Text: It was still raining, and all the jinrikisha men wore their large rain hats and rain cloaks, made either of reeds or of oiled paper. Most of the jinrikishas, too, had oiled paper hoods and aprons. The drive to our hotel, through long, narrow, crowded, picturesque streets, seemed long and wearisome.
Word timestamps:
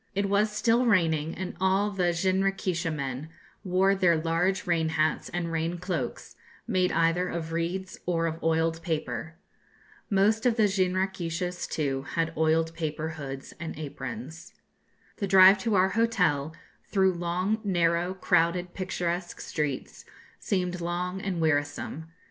It 0.15 0.27
was 0.27 0.51
still 0.51 0.87
raining, 0.87 1.35
and 1.35 1.55
all 1.61 1.91
the 1.91 2.11
jinrikisha 2.11 2.89
men 2.91 3.29
wore 3.63 3.93
their 3.93 4.17
large 4.17 4.65
rain 4.65 4.89
hats 4.89 5.29
and 5.29 5.51
rain 5.51 5.77
cloaks, 5.77 6.35
made 6.67 6.91
either 6.91 7.27
of 7.29 7.51
reeds 7.51 7.99
or 8.07 8.25
of 8.25 8.41
oiled 8.43 8.81
paper. 8.81 9.35
Most 10.09 10.47
of 10.47 10.55
the 10.57 10.63
jinrikishas, 10.67 11.67
too, 11.67 12.01
had 12.15 12.33
oiled 12.35 12.73
paper 12.73 13.09
hoods 13.09 13.53
and 13.59 13.77
aprons. 13.77 14.55
The 15.17 15.27
drive 15.27 15.59
to 15.59 15.75
our 15.75 15.89
hotel, 15.89 16.55
through 16.87 17.13
long, 17.13 17.61
narrow, 17.63 18.15
crowded, 18.15 18.73
picturesque 18.73 19.39
streets, 19.39 20.03
seemed 20.39 20.81
long 20.81 21.21
and 21.21 21.39
wearisome. 21.39 22.07